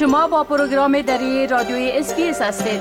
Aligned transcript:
شما 0.00 0.28
با 0.28 0.44
پروگرام 0.44 1.02
دری 1.02 1.46
رادیوی 1.46 1.90
SBS 1.94 2.42
هستید 2.42 2.80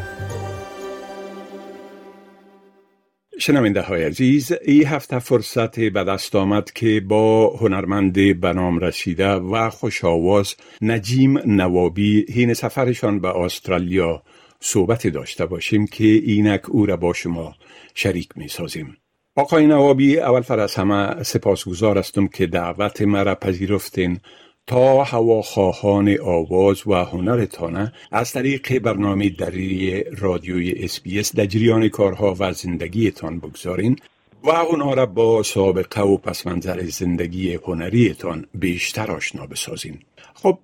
شنونده 3.40 3.82
های 3.82 4.04
عزیز 4.04 4.52
ای 4.66 4.84
هفته 4.84 5.20
فرصت 5.20 5.80
به 5.80 6.04
دست 6.04 6.36
آمد 6.36 6.72
که 6.72 7.02
با 7.08 7.58
هنرمند 7.58 8.40
بنام 8.40 8.80
رسیده 8.80 9.30
و 9.30 9.70
خوش 9.70 10.06
آواز 10.06 10.56
نجیم 10.82 11.38
نوابی 11.46 12.26
حین 12.30 12.54
سفرشان 12.54 13.20
به 13.20 13.38
استرالیا 13.38 14.24
صحبت 14.60 15.08
داشته 15.08 15.46
باشیم 15.46 15.88
که 15.88 16.04
اینک 16.04 16.70
او 16.70 16.86
را 16.86 16.98
با 16.98 17.14
شما 17.14 17.56
شریک 17.94 18.30
می 18.36 18.48
سازیم. 18.48 18.98
آقای 19.38 19.68
نوابی 19.68 20.20
اول 20.20 20.42
فر 20.42 20.60
از 20.60 20.76
همه 20.76 21.24
سپاسگزار 21.24 21.98
هستم 21.98 22.28
که 22.28 22.48
دعوت 22.48 23.02
مرا 23.02 23.36
پذیرفتین 23.36 24.20
تا 24.68 25.04
هواخواهان 25.04 26.18
آواز 26.24 26.88
و 26.88 26.94
هنرتانه 26.94 27.94
از 28.12 28.32
طریق 28.32 28.80
برنامه 28.80 29.30
دری 29.30 30.04
رادیوی 30.04 30.72
اسپیس 30.72 31.36
در 31.36 31.46
جریان 31.46 31.90
کارها 31.90 32.36
و 32.40 32.54
زندگیتان 32.54 33.40
بگذارین 33.40 33.96
و 34.44 34.50
اونا 34.50 34.94
را 34.94 35.06
با 35.06 35.44
سابقه 35.44 36.02
و 36.02 36.18
پسمنظر 36.18 36.84
زندگی 36.84 37.54
هنریتان 37.54 38.46
بیشتر 38.54 39.12
آشنا 39.12 39.46
بسازین. 39.46 40.00
خب 40.34 40.58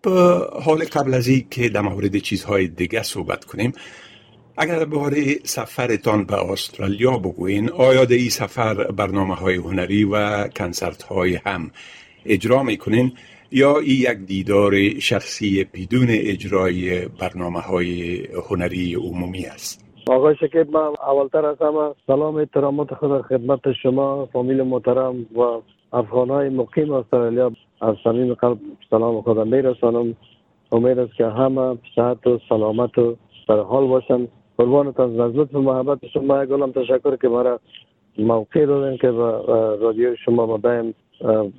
حال 0.63 0.85
قبل 0.85 1.13
از 1.13 1.27
این 1.27 1.45
که 1.49 1.69
در 1.69 1.81
مورد 1.81 2.17
چیزهای 2.17 2.67
دیگه 2.67 3.03
صحبت 3.03 3.45
کنیم 3.45 3.73
اگر 4.57 4.85
باره 4.85 5.21
سفرتان 5.43 6.25
به 6.25 6.51
استرالیا 6.51 7.11
بگوین 7.11 7.69
آیا 7.71 8.05
در 8.05 8.15
این 8.15 8.29
سفر 8.29 8.73
برنامه 8.73 9.35
های 9.35 9.55
هنری 9.55 10.03
و 10.03 10.47
کنسرت 10.47 11.03
های 11.03 11.39
هم 11.45 11.71
اجرا 12.25 12.63
می‌کنین 12.63 13.11
یا 13.51 13.79
این 13.79 13.95
یک 13.99 14.17
دیدار 14.27 14.73
شخصی 14.99 15.63
بدون 15.73 16.07
اجرای 16.09 17.07
برنامه 17.07 17.59
های 17.59 18.19
هنری 18.49 18.95
عمومی 18.95 19.45
است؟ 19.45 19.85
آقای 20.07 20.35
شکیب 20.35 20.77
من 20.77 20.93
اولتر 21.07 21.45
از 21.45 21.57
همه 21.61 21.93
سلام 22.07 22.35
احترامات 22.35 22.93
خود 22.93 23.21
خدمت 23.21 23.71
شما 23.83 24.25
فامیل 24.33 24.61
محترم 24.61 25.25
و 25.35 25.61
افغان 25.93 26.29
های 26.29 26.49
مقیم 26.49 26.93
استرالیا 26.93 27.51
از 27.81 27.95
صمیم 28.03 28.33
قلب 28.33 28.57
سلام 28.89 29.21
خدا 29.21 29.43
میرسانم. 29.43 30.15
امید 30.71 30.99
است 30.99 31.15
که 31.15 31.25
همه 31.25 31.77
صحت 31.95 32.27
و 32.27 32.39
سلامت 32.49 32.97
و 32.97 33.15
در 33.47 33.59
حال 33.59 33.87
باشند. 33.87 34.27
قربانتان 34.61 35.19
از 35.19 35.35
لطف 35.35 35.55
محبت 35.55 36.07
شما 36.13 36.45
گلم 36.45 36.71
تشکر 36.71 37.15
که 37.15 37.27
مرا 37.27 37.59
موقع 38.17 38.65
دادن 38.65 38.97
که 38.97 39.11
با 39.11 39.29
رادیو 39.81 40.15
شما 40.15 40.45
ما 40.45 40.57
دائم 40.57 40.93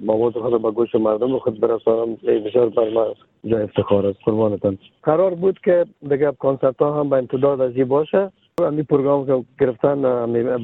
مواد 0.01 0.33
خود 0.33 0.63
به 0.63 0.71
گوش 0.71 0.95
مردم 0.95 1.39
خود 1.39 1.61
برسانم. 1.61 2.15
بسیار 2.15 2.69
بر 2.69 2.91
ما 2.91 3.07
جای 3.45 3.63
افتخار 3.63 4.07
است. 4.07 4.19
قربانتان 4.25 4.79
قرار 5.03 5.35
بود 5.35 5.59
که 5.65 5.85
دیگه 6.11 6.33
کنسرت 6.39 6.79
ها 6.79 7.01
هم 7.01 7.09
به 7.11 7.17
امتداد 7.17 7.61
از 7.61 7.77
این 7.77 7.85
باشه. 7.85 8.31
امی 8.63 8.83
پروگرام 8.83 9.27
که 9.27 9.45
گرفتن 9.61 9.99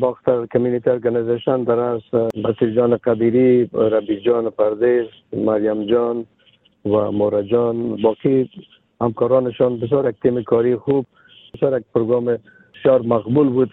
باختر 0.01 0.47
Community 0.47 0.91
Organisation 0.91 1.63
در 1.63 1.79
از 1.79 2.01
بصیر 2.45 2.75
جان 2.75 2.97
قدیری 2.97 3.71
ربی 3.73 4.21
جان 4.21 4.51
پردیس 4.51 5.09
مریم 5.33 5.87
جان 5.87 6.27
و 6.85 7.13
مورا 7.13 7.43
جان 7.43 7.97
باقی 7.97 8.51
همکارانشان 9.01 9.81
بسیار 9.81 10.09
یک 10.09 10.17
تیم 10.23 10.43
کاری 10.43 10.77
خوب 10.77 11.07
یک 11.55 11.85
پروگرام 11.95 12.39
بسیار 12.75 13.03
مقبول 13.03 13.49
بود 13.49 13.71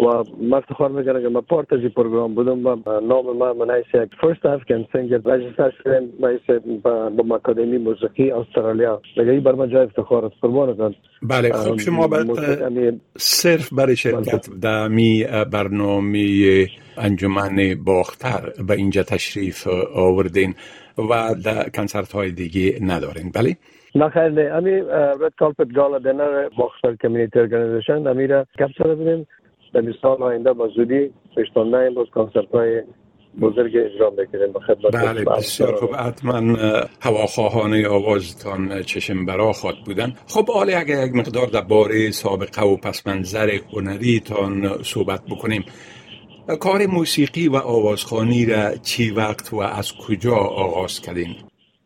و 0.00 0.24
من 0.40 0.58
افتخار 0.58 0.90
می‌کنم 0.90 1.22
که 1.22 1.28
من 1.28 1.40
part 1.40 1.72
از 1.72 1.78
این 1.78 1.88
پروگرام 1.88 2.34
بودم 2.34 2.66
و 2.66 2.76
نام 3.00 3.36
من 3.36 3.52
من 3.52 3.70
as 3.70 3.86
یک 3.94 4.10
first 4.20 4.46
Afghan 4.46 4.86
singer 4.92 5.18
register 5.24 5.72
شدم 5.82 6.04
من 6.20 6.38
با 7.16 7.36
اکادمی 7.36 7.78
موسیقی 7.78 8.30
استرالیا. 8.30 9.02
دیگه 9.16 9.30
این 9.30 9.40
بر 9.40 9.52
من 9.52 9.70
جای 9.70 9.84
افتخار 9.84 10.24
است؟ 10.24 10.34
قربانتان 10.42 10.94
بله 11.22 11.52
خب 11.52 11.78
شما 11.78 12.08
صرف 13.16 13.72
برای 13.72 13.96
شرکت 13.96 14.50
در 14.60 14.88
می 14.88 15.24
برنامه 15.52 16.66
انجمن 16.96 17.74
باختر 17.84 18.52
به 18.68 18.74
اینجا 18.74 19.02
تشریف 19.02 19.66
آوردین 19.94 20.54
و 20.98 21.34
در 21.44 21.68
کنسرت 21.68 22.12
های 22.12 22.30
دیگه 22.30 22.78
ندارین. 22.82 23.30
بله؟ 23.34 23.56
نه 23.94 24.08
خیر 24.08 24.28
نه 24.28 24.54
امی 24.54 24.80
رد 25.20 25.32
کالپت 25.38 25.74
گالا 25.74 25.98
دنر 25.98 26.48
باختر 26.48 26.94
کمیونیتی 27.02 27.38
ارگانیزیشن 27.38 28.06
امیره 28.06 28.46
کپسر 28.58 28.94
بودیم. 28.94 29.26
در 29.74 29.82
سال 30.02 30.22
آینده 30.22 30.52
با 30.52 30.68
زودی 30.68 31.10
پشتانده 31.36 31.90
باز 31.90 32.06
کنسرت 32.14 32.50
های 32.54 32.82
بزرگ 33.40 33.76
اجرا 33.76 34.10
بکنیم 34.10 34.52
به 34.52 34.60
خدمت 34.60 34.92
بله 34.92 35.24
بسیار 35.24 35.74
خوب. 35.74 35.90
حتما 35.94 36.56
هواخواهان 37.00 37.86
آوازتان 37.86 38.82
چشم 38.82 39.26
برا 39.26 39.52
خواد 39.52 39.74
بودن. 39.86 40.12
خب 40.26 40.50
حالا 40.50 40.78
اگر 40.78 41.06
یک 41.06 41.14
مقدار 41.14 41.46
در 41.46 41.60
باره 41.60 42.10
سابقه 42.10 42.62
و 42.62 42.76
پس 42.76 43.06
منظر 43.06 43.50
هنریتان 43.72 44.82
صحبت 44.82 45.20
بکنیم 45.30 45.64
کار 46.60 46.86
موسیقی 46.86 47.48
و 47.48 47.56
آوازخانی 47.56 48.46
را 48.46 48.74
چی 48.74 49.10
وقت 49.10 49.52
و 49.52 49.56
از 49.56 49.92
کجا 49.96 50.34
آغاز 50.34 51.00
کردین؟ 51.00 51.34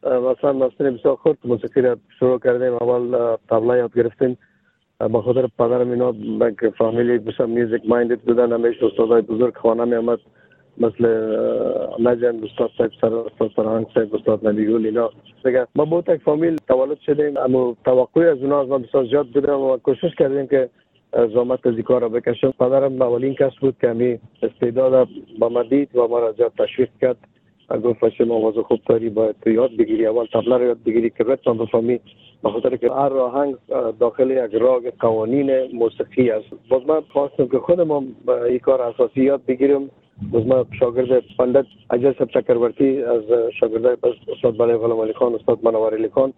مثلا 0.07 0.53
مثلا 0.53 0.91
بسیار 0.91 1.17
خورد 1.17 1.39
موسیقی 1.45 1.81
را 1.81 1.97
شروع 2.19 2.39
کردیم. 2.39 2.73
اول 2.73 3.37
طبله 3.51 3.79
یاد 3.79 3.95
گرفتیم. 3.95 4.39
با 5.11 5.23
خاطر 5.23 5.49
پدرم 5.59 5.91
اینا 5.91 6.15
فامیلی 6.79 7.19
بسیار 7.19 7.49
میوزیک 7.49 7.83
مایندد 7.89 8.21
بودن 8.21 8.53
همیشه 8.53 8.87
استادای 8.87 9.23
بزرگ 9.23 9.57
خانه 9.57 9.85
می 9.85 9.95
آمد 9.95 10.19
مثل 10.79 11.07
نجم 11.99 12.45
استاد 12.45 12.71
صاحب 12.79 12.91
سر 13.01 13.15
استاد 13.15 13.51
فرهنگ 13.57 13.87
صاحب 13.95 14.15
استاد 14.15 14.47
نبیگول 14.49 14.87
اینا. 14.87 15.11
ما 15.75 15.85
با 15.85 16.05
یک 16.09 16.23
فامیل 16.23 16.57
تولد 16.69 16.99
شدیم. 16.99 17.37
اما 17.37 17.77
توقعی 17.85 18.27
از 18.27 18.39
اونا 18.39 18.61
از 18.61 18.69
ما 18.69 18.79
بسیار 18.79 19.05
زیاد 19.05 19.27
بودم 19.27 19.61
و 19.61 19.77
کوشش 19.77 20.15
کردیم 20.19 20.47
که 20.47 20.69
زحمت 21.13 21.67
از 21.67 21.75
کار 21.75 22.01
را 22.01 22.09
بکشم. 22.09 22.51
پدرم 22.51 23.03
اولین 23.03 23.35
کس 23.35 23.53
بود 23.61 23.77
که 23.81 23.89
همی 23.89 24.19
استعداد 24.43 25.09
با 25.39 25.49
ما 25.49 25.63
دید 25.63 25.97
و 25.97 26.09
ما 26.09 26.19
را 26.19 26.33
زیاد 26.33 26.53
تشویق 26.59 26.89
کرد. 27.01 27.17
گفت 27.79 28.09
شما 28.09 28.35
آواز 28.35 28.55
خوب 28.55 28.81
داری 28.87 29.11
باید 29.11 29.37
یاد 29.47 29.77
بگیری 29.77 30.07
اول 30.07 30.27
تبله 30.27 30.57
رو 30.57 30.65
یاد 30.65 30.83
بگیری 30.87 31.11
که 31.11 31.25
رتم 31.25 31.59
بفهمی 31.59 32.01
بخاطر 32.45 32.77
که 32.77 32.93
هر 32.93 33.13
آهنگ 33.13 33.57
داخل 34.01 34.31
یک 34.31 34.55
راگ 34.55 34.93
قوانین 34.99 35.63
موسیقی 35.73 36.31
است. 36.31 36.47
باز 36.69 36.83
من 36.87 37.01
خواستم 37.13 37.49
که 37.49 37.59
خودم 37.59 37.91
این 38.49 38.59
کار 38.59 38.83
اساسی 38.83 39.21
یاد 39.21 39.41
بگیرم. 39.47 39.91
باز 40.33 40.47
من 40.47 40.65
شاگرد 40.81 41.23
پندت 41.39 41.67
اجل 41.91 42.13
سب 42.13 42.29
چکرورتی 42.29 43.03
از 43.03 43.23
شاگرد 43.61 43.99
استاد 44.29 44.59
بله 44.59 44.77
غلام 44.77 45.01
علی 45.01 45.13
خان 45.13 45.35
استاد 45.35 45.59
منوار 45.63 45.95
علی 45.95 46.09
خان. 46.09 46.33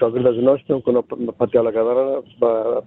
شاگرد 0.00 0.26
از 0.26 0.58
شدم 0.58 0.80
که 0.80 0.92
پتیالا 1.40 1.70
گدارا 1.70 2.22
با 2.40 2.82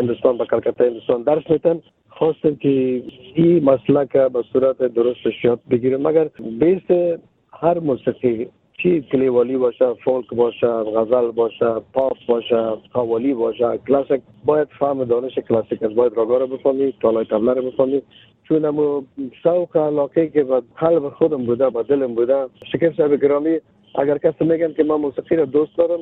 هندوستان 0.00 0.36
با 0.36 0.44
کلکتا 0.44 0.84
هندوستان 0.84 1.22
درس 1.22 1.42
میتن 1.50 1.80
خواستم 2.18 2.54
که 2.54 3.02
این 3.34 3.64
مسئله 3.64 4.06
که 4.12 4.28
به 4.28 4.42
صورت 4.52 4.78
درستش 4.78 5.44
یاد 5.44 5.60
بگیرم. 5.70 6.06
مگر 6.06 6.30
بیس 6.60 7.16
هر 7.52 7.78
موسیقی 7.78 8.48
چی 8.82 9.00
کلیوالی 9.00 9.56
باشه 9.56 9.94
فولک 9.94 10.28
باشه 10.28 10.66
غزل 10.66 11.30
باشه 11.30 11.74
پاپ 11.92 12.16
باشه 12.28 12.56
قوالی 12.92 13.34
باشه 13.34 13.78
کلاسیک 13.88 14.20
باید 14.44 14.68
فهم 14.78 15.04
دانش 15.04 15.38
کلاسیک 15.38 15.82
است. 15.82 15.94
باید 15.94 16.12
راگا 16.16 16.38
رو 16.38 16.46
بفهمی 16.46 16.94
تالای 17.02 17.24
تبله 17.24 17.52
رو 17.54 17.70
بفهمی. 17.70 18.02
چون 18.48 18.64
امو 18.64 19.02
شوق 19.42 19.76
علاقه 19.76 20.28
که 20.28 20.44
به 20.44 20.62
قلب 20.76 21.08
خودم 21.08 21.44
بوده 21.46 21.70
به 21.70 21.82
دلم 21.82 22.14
بوده. 22.14 22.46
شکر 22.72 22.92
صاحب 22.96 23.14
گرامی 23.22 23.58
اگر 23.94 24.18
کسی 24.18 24.44
میگن 24.44 24.72
که 24.72 24.84
من 24.84 24.94
موسیقی 24.94 25.36
رو 25.36 25.46
دوست 25.46 25.76
دارم 25.76 26.00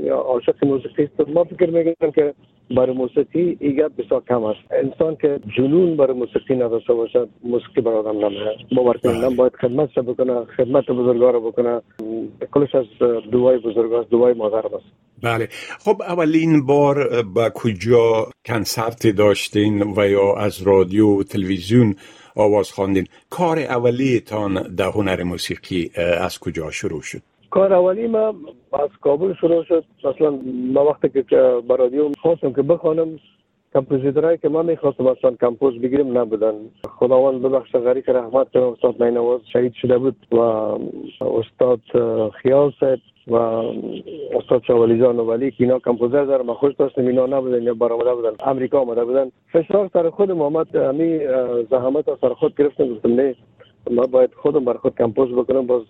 یا 0.00 0.16
عاشق 0.16 0.64
موسیقی 0.64 1.02
است 1.02 1.28
ما 1.28 1.44
فکر 1.44 1.70
می‌کنم 1.70 2.10
که 2.10 2.34
برای 2.70 2.96
موسیقی 2.96 3.56
ایگه 3.60 3.88
بسیار 3.88 4.22
کم 4.28 4.44
است. 4.44 4.60
انسان 4.70 5.16
که 5.16 5.40
جنون 5.56 5.96
برای 5.96 6.16
موسیقی 6.16 6.54
نداشته 6.54 6.94
باشه 6.94 7.26
موسیقی 7.44 7.80
برای 7.80 7.96
آدم 7.96 8.26
نمیه 8.26 8.56
باور 8.76 8.96
کنیم 8.96 9.36
باید 9.36 9.52
خدمت 9.56 9.94
بکنه 9.94 10.44
خدمت 10.44 10.86
بزرگا 10.86 11.30
رو 11.30 11.40
بکنه. 11.40 11.80
کلش 12.52 12.74
از 12.74 12.84
دوای 13.30 13.58
بزرگ 13.58 13.92
است 13.92 14.10
دوای 14.10 14.34
مادر 14.34 14.66
است. 14.66 14.84
بله. 15.22 15.48
خب 15.84 16.02
اولین 16.02 16.66
بار 16.66 17.22
با 17.22 17.50
کجا 17.50 18.26
کنسرت 18.44 19.06
داشتین 19.06 19.82
و 19.96 20.08
یا 20.08 20.34
از 20.36 20.62
رادیو 20.62 21.06
و 21.06 21.22
تلویزیون 21.22 21.94
آواز 22.36 22.72
خواندین؟ 22.72 23.06
کار 23.30 23.58
اولیتان 23.58 24.74
در 24.76 24.88
هنر 24.88 25.22
موسیقی 25.22 25.90
از 26.20 26.38
کجا 26.38 26.70
شروع 26.70 27.02
شد؟ 27.02 27.20
کار 27.54 27.72
اولی 27.72 28.06
ما 28.06 28.34
از 28.72 28.90
کابل 29.00 29.34
شروع 29.40 29.64
شد. 29.64 29.84
مثلا 30.04 30.38
ما 30.74 30.84
وقتی 30.84 31.08
که 31.08 31.22
به 31.68 31.76
رادیو 31.76 32.10
خواستم 32.22 32.52
که 32.52 32.62
بخوانم 32.62 33.18
کمپوزیترهایی 33.74 34.38
که 34.38 34.48
ما 34.48 34.62
می‌خواستم 34.62 35.06
اصلا 35.06 35.30
کمپوز 35.40 35.80
بگیرم 35.80 36.18
نبودن. 36.18 36.54
خداوند 36.88 37.42
ببخش 37.42 37.72
غریق 37.72 38.10
رحمت 38.10 38.52
کنم 38.52 38.62
استاد 38.62 39.02
مینواز 39.02 39.40
شهید 39.52 39.72
شده 39.72 39.98
بود 39.98 40.16
و 40.32 40.38
استاد 41.20 41.80
خیال 42.42 42.72
صاحب 42.80 42.98
و 43.26 43.34
استاد 44.38 44.62
شاولی 44.66 45.00
جان 45.00 45.18
ولی 45.18 45.50
که 45.50 45.64
اینا 45.64 45.78
کمپوزر 45.78 46.42
ما 46.42 46.54
خوش 46.54 46.74
داشتم 46.74 47.06
اینا 47.06 47.26
نبودن 47.26 47.62
یا 47.62 47.74
برآمده 47.74 48.14
بودن 48.14 48.32
امریکا 48.46 48.80
آمده 48.80 49.04
بودن. 49.04 49.30
فشار 49.52 49.90
سر 49.92 50.10
خود 50.10 50.30
محمد 50.30 50.76
امی 50.76 51.18
زحمت 51.70 52.04
سر 52.20 52.34
خود 52.34 52.56
گرفتم 52.56 52.94
گفتم 52.94 53.14
نه 53.14 53.34
ما 53.90 54.06
باید 54.06 54.34
خودم 54.34 54.64
بر 54.64 54.74
خود 54.74 54.94
کمپوز 54.94 55.32
بکنم 55.32 55.66
باز 55.66 55.82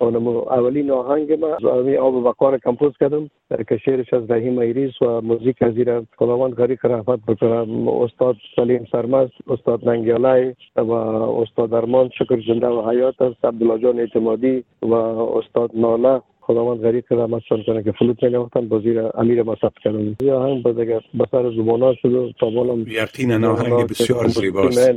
اونم 0.00 0.26
اولین 0.28 0.90
آهنگ 0.90 1.32
ما 1.32 1.54
از 1.54 1.64
آب 2.00 2.14
وقار 2.14 2.58
کمپوز 2.58 2.92
کردم. 3.00 3.30
که 3.68 3.76
شعرش 3.76 4.14
از 4.14 4.30
رحیم 4.30 4.58
ایریز 4.58 5.02
و 5.02 5.20
موزیک 5.20 5.62
از 5.62 5.76
ایران 5.76 6.06
خداوند 6.16 6.54
غریق 6.54 6.86
رحمت 6.86 7.20
بکنم 7.28 7.88
استاد 7.88 8.36
سلیم 8.56 8.86
سرمست 8.92 9.28
استاد 9.48 9.88
ننگیالی 9.88 10.54
و 10.76 10.92
استاد 10.92 11.74
ارمان 11.74 12.10
شکر 12.18 12.42
زنده 12.46 12.66
و 12.66 12.90
حیات 12.90 13.22
است. 13.22 13.44
عبدالله 13.44 13.82
جان 13.82 14.00
اعتمادی 14.00 14.64
و 14.82 14.94
استاد 14.94 15.70
ناله. 15.74 16.20
خداوند 16.40 16.80
غریق 16.80 17.12
رحمت 17.12 17.42
کنه 17.66 17.82
که 17.82 17.92
فلوت 17.92 18.22
می 18.22 18.30
نوختن 18.30 18.68
با 18.68 18.78
زیر 18.78 19.10
امیر 19.14 19.44
کردم 19.84 20.16
یا 20.22 20.42
هم 20.42 20.62
با 20.62 20.72
دیگه 20.72 21.00
بسر 21.20 21.50
زبانا 21.50 21.94
شد 21.94 22.14
و 22.14 22.32
تا 22.40 22.50
بالام 22.50 22.84
یقینا 22.88 23.52
آهنگ 23.52 23.88
بسیار 23.88 24.28
زیباست. 24.28 24.90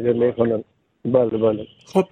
بله 1.06 1.38
بله. 1.38 1.68
خب 1.86 2.06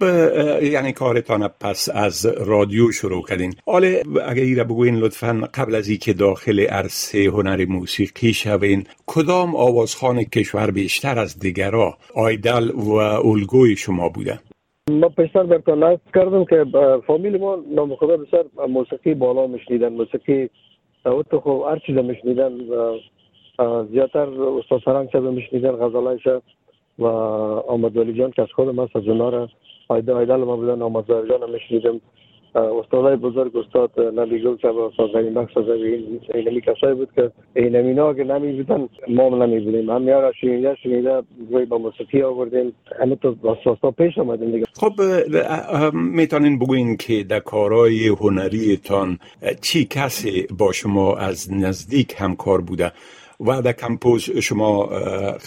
یعنی 0.62 0.92
کارتان 0.92 1.48
پس 1.60 1.88
از 1.94 2.26
رادیو 2.46 2.92
شروع 2.92 3.22
کردین. 3.28 3.54
حالا 3.66 3.88
اگه 4.26 4.42
ایره 4.42 4.64
بگوین 4.64 4.96
لطفا 4.96 5.48
قبل 5.54 5.74
از 5.74 5.98
که 5.98 6.12
داخل 6.12 6.60
عرصه 6.60 7.24
هنر 7.24 7.64
موسیقی 7.64 8.32
شوین 8.32 8.84
کدام 9.06 9.56
آوازخان 9.56 10.24
کشور 10.24 10.70
بیشتر 10.70 11.18
از 11.18 11.38
دیگرا 11.38 11.98
آیدل 12.14 12.70
و 12.70 12.90
الگوی 13.26 13.76
شما 13.76 14.08
بوده؟ 14.08 14.38
ما 14.90 15.08
پیشتر 15.08 15.42
برتان 15.42 15.98
کردم 16.14 16.44
که 16.44 16.64
فامیل 17.06 17.38
ما 17.38 17.58
نام 17.74 17.96
خدا 17.96 18.16
بسر 18.16 18.44
موسیقی 18.68 19.14
بالا 19.14 19.46
مشنیدن 19.46 19.88
موسیقی 19.88 20.50
تو 21.04 21.40
خب 21.40 21.64
هر 21.70 21.78
چیز 21.86 21.96
مشنیدن 21.96 22.58
زیادتر 23.90 24.28
استاد 24.42 24.80
سرنگ 24.84 25.08
شده 25.12 25.30
مشنیدن 25.30 25.72
غزالایش 25.72 26.22
و 27.00 27.04
آمد 27.04 27.96
ولی 27.96 28.12
جان 28.12 28.30
که 28.30 28.42
از 28.42 28.48
خود 28.54 28.68
ما 28.68 28.88
از 28.94 29.08
اونا 29.08 29.28
را 29.28 29.48
آیده 29.88 30.12
آیدل 30.12 30.36
ما 30.36 30.56
بودن. 30.56 30.82
آمد 30.82 31.10
ولی 31.10 31.28
جان 31.28 31.42
هم 31.42 31.50
میشنیدم. 31.50 32.00
استادای 32.54 33.16
بزرگ 33.16 33.56
استاد 33.56 33.90
نبی 34.18 34.42
گل 34.42 34.72
با 34.72 34.86
استاد 34.86 35.10
غنی 35.10 35.30
بخش 35.30 35.56
از 35.56 35.64
اینمی 36.34 36.60
کسایی 36.60 36.94
بود 36.94 37.08
که 37.16 37.30
اینمی 37.56 37.98
ها 37.98 38.14
که 38.14 38.24
نمی 38.24 38.52
بودن. 38.52 38.88
ما 39.08 39.26
هم 39.26 39.42
نمی 39.42 39.60
بودیم. 39.60 39.90
هم 39.90 40.08
یارا 40.08 40.32
شنیده 40.32 40.76
شنیده 40.82 41.22
روی 41.50 41.64
با 41.64 41.78
موسیقی 41.78 42.22
آوردیم. 42.22 42.72
همه 43.00 43.16
تو 43.16 43.34
با 43.80 43.90
پیش 43.90 44.18
آمدیم 44.18 44.50
دیگه. 44.50 44.64
خب 44.72 44.92
می‌تونین 45.92 46.58
بگوین 46.58 46.96
که 46.96 47.24
در 47.24 47.40
کارهای 47.40 48.08
هنریتان 48.08 49.18
چی 49.60 49.84
کسی 49.84 50.46
با 50.58 50.72
شما 50.72 51.16
از 51.16 51.52
نزدیک 51.52 52.14
همکار 52.18 52.60
بوده؟ 52.60 52.92
و 53.40 53.62
در 53.62 53.72
کمپوز 53.72 54.30
شما 54.30 54.86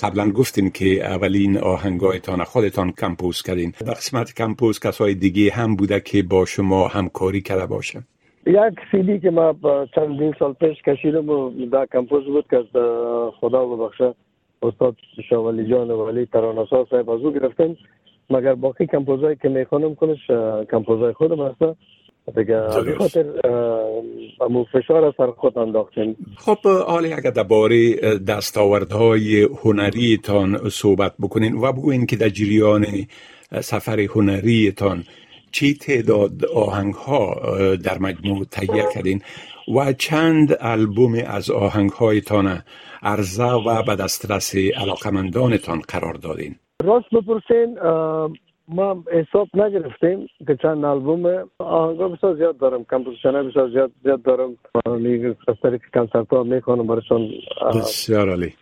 قبلا 0.04 0.32
گفتین 0.32 0.70
که 0.70 0.86
اولین 1.06 1.58
آهنگایتان 1.58 2.44
خودتان 2.44 2.92
کمپوز 2.92 3.42
کردین. 3.42 3.74
در 3.86 3.94
قسمت 3.94 4.34
کمپوز 4.34 4.80
کسای 4.80 5.14
دیگه 5.14 5.52
هم 5.52 5.76
بوده 5.76 6.00
که 6.00 6.24
با 6.24 6.46
شما 6.46 6.88
همکاری 6.88 7.42
کرده 7.42 7.66
باشه. 7.66 8.04
یک 8.46 8.56
سیدی 8.92 9.20
که 9.20 9.32
ما 9.32 9.56
چندین 9.96 10.34
سال 10.40 10.54
پیش 10.54 10.82
کشیدم 10.82 11.30
و 11.30 11.52
در 11.72 11.86
کمپوز 11.94 12.26
بود 12.26 12.46
که 12.50 12.64
خدا 13.40 13.66
ببخشه 13.66 14.14
استاد 14.64 14.96
شاولی 15.30 15.70
جان 15.70 15.92
و 15.92 16.06
ولی 16.06 16.26
ترانسا 16.26 16.86
صاحب 16.90 17.10
از 17.10 17.22
گرفتن. 17.22 17.76
مگر 18.30 18.56
باقی 18.56 18.88
کمپوزایی 18.88 19.36
که 19.42 19.50
می‌خوانم 19.50 19.96
کنش 19.96 20.28
کمپوزای 20.72 21.14
خودم 21.14 21.48
هسته 21.48 21.76
دیگه 22.36 22.68
خاطر 22.98 23.26
امو 24.42 24.66
فشار 24.74 25.14
سر 25.18 25.32
خود 25.32 25.58
انداختیم. 25.58 26.18
خب 26.38 26.58
حالا 26.66 27.16
اگر 27.16 27.30
درباره 27.30 27.96
دستاوردهای 28.18 29.48
هنریتان 29.64 30.70
صحبت 30.70 31.14
بکنین 31.20 31.56
و 31.56 31.72
بگوین 31.72 32.06
که 32.06 32.16
در 32.16 32.30
جریان 32.30 32.86
سفر 33.62 34.00
هنریتان 34.00 35.04
چی 35.52 35.74
تعداد 35.74 36.46
آهنگ 36.46 36.94
ها 36.94 37.36
در 37.76 37.98
مجموع 38.00 38.46
تهیه 38.52 38.86
کردین 38.94 39.22
و 39.76 39.94
چند 39.94 40.58
البوم 40.60 41.16
از 41.28 41.52
آهنگ 41.52 41.90
هایتان 41.90 42.64
عرضه 43.04 43.44
و 43.44 43.84
به 43.84 43.96
دسترس 43.96 44.56
علاقمندانتان 44.56 45.80
قرار 45.80 46.14
دادین؟ 46.14 46.56
راست 46.84 47.10
بپرسین 47.10 47.78
ما 48.68 49.04
حساب 49.12 49.48
نگرفتیم 49.54 50.28
که 50.48 50.58
چند 50.62 50.86
آلبوم 50.86 51.50
آهنگا 51.58 52.08
بسیار 52.08 52.36
زیاد 52.36 52.58
دارم 52.58 52.86
composition 52.92 53.50
بسیار 53.50 53.70
زیاد 53.70 53.92
زیاد 54.04 54.22
دارم. 54.22 54.58
از 55.48 55.56
طریق 55.64 55.82
کنسرت 55.94 56.28
ها 56.30 56.44
می‌کنم 56.44 56.88
برشون 56.88 57.30
بسیار 57.76 58.30
عالی. 58.30 58.54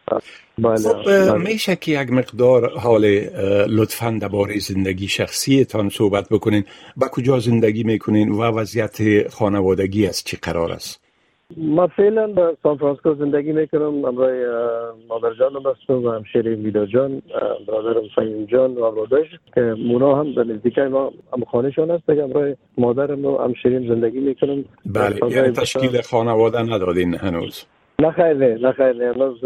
بله, 0.58 0.78
خب 0.78 1.04
بله. 1.06 1.34
میشه 1.34 1.76
که 1.76 1.92
یک 2.02 2.12
مقدار 2.12 2.80
حال 2.80 3.06
لطفا 3.70 4.18
درباره 4.22 4.60
زندگی 4.60 5.08
شخصیتان 5.08 5.90
صحبت 5.90 6.30
بکنین. 6.30 6.64
با 6.98 7.08
کجا 7.12 7.40
زندگی 7.40 7.84
می‌کنین 7.84 8.32
و 8.32 8.42
وضعیت 8.42 9.28
خانوادگی 9.30 10.08
از 10.08 10.24
چی 10.24 10.38
قرار 10.38 10.72
است؟ 10.72 11.01
ما 11.58 11.88
فعلا 11.88 12.28
در 12.28 12.56
سان 12.64 12.78
فرانسیسکو 12.78 13.16
زندگی 13.16 13.52
می‌کنم. 13.52 14.06
امرای 14.06 14.46
مادر 15.10 15.34
جانم 15.40 15.62
هستم 15.66 16.06
و 16.06 16.12
همشیره 16.12 16.56
ویدا 16.56 16.86
جان 16.86 17.22
برادرم 17.68 18.04
فهیم 18.16 18.46
جان 18.46 18.74
و 18.74 18.84
ابرادش 18.84 19.28
که 19.56 19.62
مونا 19.62 20.16
هم 20.16 20.34
در 20.34 20.44
نزدیکای 20.44 20.88
ما 20.88 21.12
هم 21.34 21.44
خانهشان 21.52 21.92
هست. 21.92 22.06
که 22.06 22.24
امرای 22.24 22.56
مادرم 22.78 23.26
و 23.26 23.38
همشیریم 23.38 23.90
زندگی 23.90 24.20
می‌کنم. 24.20 24.66
بله 24.86 25.36
یعنی 25.36 25.52
تشکیل 25.52 26.02
خانواده 26.02 26.62
ندادین 26.62 27.16
هنوز. 27.16 27.66
نه 28.00 28.12
خیر 28.12 28.34
نه 28.34 28.72
خیر. 28.72 28.94
نه 28.94 29.14
هنوز 29.14 29.40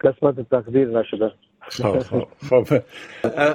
قسمت 0.00 0.50
تقدیر 0.50 0.88
نشده. 0.88 1.32
خب 1.68 2.26
خب 2.50 2.82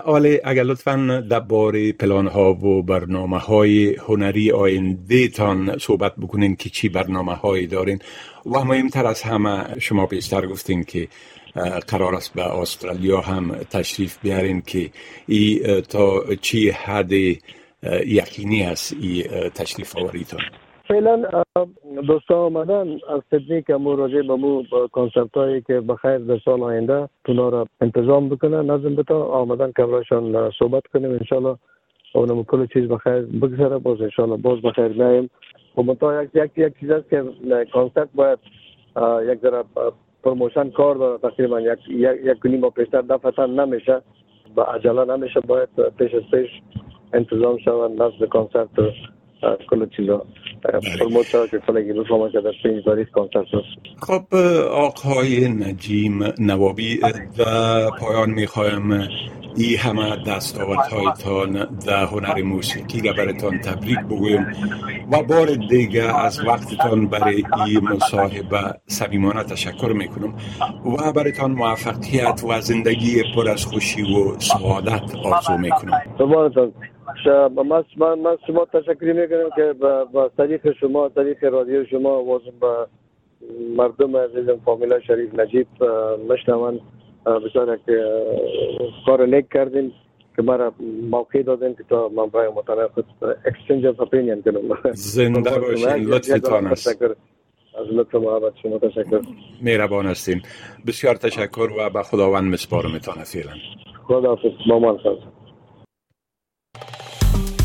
آله 0.05 0.41
اگر 0.43 0.63
لطفا 0.63 1.23
درباره 1.29 1.91
پلان 1.91 2.27
ها 2.27 2.53
و 2.53 2.83
برنامه 2.83 3.37
های 3.37 3.95
هنری 3.95 4.51
آینده 4.51 5.27
تان 5.27 5.77
صحبت 5.77 6.15
بکنین 6.15 6.55
که 6.55 6.69
چی 6.69 6.89
برنامه 6.89 7.33
هایی 7.33 7.67
دارین. 7.67 7.99
و 8.45 8.63
مهمتر 8.63 9.05
از 9.05 9.21
همه 9.21 9.79
شما 9.79 10.05
بیشتر 10.05 10.47
گفتین 10.47 10.83
که 10.83 11.07
قرار 11.87 12.15
است 12.15 12.33
به 12.33 12.57
استرالیا 12.57 13.21
هم 13.21 13.55
تشریف 13.55 14.17
بیارین 14.21 14.61
که 14.61 14.89
ای 15.27 15.81
تا 15.81 16.35
چی 16.41 16.69
حد 16.69 17.11
یقینی 18.05 18.63
است 18.63 18.95
ای 19.01 19.23
تشریف 19.55 19.97
آوریتان 19.97 20.41
فعلا 20.93 21.43
دوستا 22.07 22.45
آمدن 22.45 22.99
از 23.09 23.21
سیدنی 23.29 23.61
که 23.61 23.75
مو 23.75 23.95
راجع 23.95 24.21
به 24.21 24.35
مو 24.35 24.63
کنسرت 24.91 25.37
هایی 25.37 25.61
که 25.61 25.81
بخیر 25.81 26.17
در 26.17 26.39
سال 26.45 26.63
آینده 26.63 27.09
تونا 27.23 27.49
را 27.49 27.67
انتظام 27.81 28.29
بکنن 28.29 28.71
نظم 28.71 28.95
بتا 28.95 29.23
آمدن 29.23 29.71
که 29.75 29.85
برایشان 29.85 30.51
صحبت 30.59 30.83
کنیم. 30.93 31.11
انشالله 31.11 31.55
اونم 32.13 32.43
کل 32.43 32.65
چیز 32.65 32.87
بخیر 32.87 33.21
بگذره 33.21 33.77
باز 33.77 34.01
انشالله 34.01 34.37
باز 34.37 34.61
بخیر 34.61 35.03
نهیم. 35.03 35.29
و 35.77 35.81
منطقه 35.81 36.23
یک, 36.23 36.29
یک, 36.33 36.51
یک 36.57 36.79
چیز 36.79 36.89
است 36.89 37.09
که 37.09 37.23
کنسرت 37.73 38.09
باید 38.15 38.39
یک 39.31 39.39
ذره 39.39 39.63
promotion 40.23 40.69
کار 40.69 40.95
داره. 40.95 41.17
تقریبا 41.17 41.61
یک 41.61 41.79
یک 42.23 42.39
کنی 42.43 42.57
ما 42.57 42.69
پیشتر 42.69 43.01
دفعتا 43.01 43.45
نمیشه. 43.45 44.01
با 44.55 44.63
عجله 44.63 45.15
نمیشه. 45.15 45.39
باید 45.39 45.69
پیش 45.97 46.13
از 46.13 46.23
پیش 46.31 46.49
انتظام 47.13 47.57
شود 47.57 48.01
نزد 48.01 48.25
کنسرت 48.29 48.69
کل 49.69 49.89
چیزا. 49.89 50.25
خب 54.01 54.35
آقای 54.71 55.47
نجیم 55.47 56.23
نوابی 56.39 56.99
در 57.37 57.89
پایان 57.99 58.29
می‌خوایم. 58.29 59.07
ای 59.57 59.75
همه 59.75 60.15
دستاوردهایتان 60.27 61.77
در 61.87 62.05
هنر 62.05 62.41
موسیقی 62.41 63.01
را 63.01 63.13
براتان 63.13 63.59
تبریک 63.59 63.99
بگویم. 63.99 64.47
و 65.11 65.23
بار 65.23 65.47
دیگه 65.69 66.19
از 66.19 66.45
وقتتان 66.47 67.07
برای 67.07 67.43
این 67.67 67.79
مصاحبه 67.79 68.73
صمیمانه 68.87 69.43
تشکر 69.43 69.93
می‌کنم. 69.93 70.33
و 70.85 71.11
برایتان 71.13 71.51
موفقیت 71.51 72.43
و 72.49 72.61
زندگی 72.61 73.23
پر 73.35 73.49
از 73.49 73.65
خوشی 73.65 74.01
و 74.01 74.39
سعادت 74.39 75.15
آرزو 75.23 75.57
می‌کنم. 75.57 76.01
من 77.57 78.19
من 78.19 78.37
شما 78.47 78.65
تشکر 78.65 79.13
می‌کنم 79.13 79.49
که 79.55 79.73
با 80.13 80.31
طریق 80.37 80.71
شما 80.71 81.09
طریق 81.09 81.43
رادیو 81.43 81.85
شما 81.85 82.23
واسم 82.23 82.59
با 82.59 82.87
مردم 83.77 84.17
عزیزم 84.17 84.59
فامیلا 84.65 84.99
شریف 84.99 85.39
نجیب 85.39 85.67
مشنون 86.29 86.79
بسیار 87.25 87.77
که 87.85 88.03
کار 89.05 89.25
نیک 89.25 89.45
کردین 89.53 89.91
که 90.35 90.41
مرا 90.41 90.73
موقع 91.09 91.41
دادین 91.43 91.75
که 91.75 91.83
تا 91.89 92.09
من 92.09 92.25
برای 92.25 92.51
مطالعه 92.55 92.87
خود 92.87 93.05
exchange 93.45 93.85
of 93.85 93.99
opinion 93.99 94.41
کنم. 94.41 94.91
زنده 94.93 95.59
باشین 95.59 95.89
لطفتان 95.89 96.67
است. 96.67 97.03
از 97.79 97.87
لطف 97.91 98.15
محبت 98.15 98.53
شما 98.63 98.79
تشکر. 98.79 99.21
مهربان 99.61 100.05
هستین. 100.05 100.41
بسیار 100.87 101.15
تشکر 101.15 101.69
و 101.79 101.89
به 101.89 102.03
خداوند 102.03 102.53
مسپارمتان 102.53 103.23
فعلا. 103.23 103.51
خداحافظ. 104.07 104.51
مامان 104.67 104.97
خواست 104.97 105.42